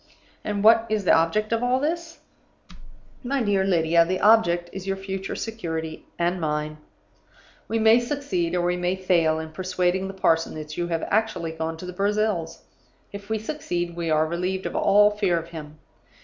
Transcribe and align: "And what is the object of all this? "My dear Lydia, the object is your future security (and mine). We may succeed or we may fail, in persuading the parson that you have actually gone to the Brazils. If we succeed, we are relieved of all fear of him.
"And 0.43 0.63
what 0.63 0.87
is 0.89 1.05
the 1.05 1.13
object 1.13 1.53
of 1.53 1.61
all 1.61 1.79
this? 1.79 2.21
"My 3.23 3.43
dear 3.43 3.63
Lydia, 3.63 4.03
the 4.03 4.19
object 4.19 4.67
is 4.73 4.87
your 4.87 4.97
future 4.97 5.35
security 5.35 6.07
(and 6.17 6.41
mine). 6.41 6.77
We 7.67 7.77
may 7.77 7.99
succeed 7.99 8.55
or 8.55 8.61
we 8.65 8.77
may 8.77 8.95
fail, 8.95 9.37
in 9.37 9.51
persuading 9.51 10.07
the 10.07 10.15
parson 10.15 10.55
that 10.55 10.75
you 10.75 10.87
have 10.87 11.03
actually 11.11 11.51
gone 11.51 11.77
to 11.77 11.85
the 11.85 11.93
Brazils. 11.93 12.63
If 13.11 13.29
we 13.29 13.37
succeed, 13.37 13.95
we 13.95 14.09
are 14.09 14.25
relieved 14.25 14.65
of 14.65 14.75
all 14.75 15.11
fear 15.11 15.37
of 15.37 15.49
him. 15.49 15.77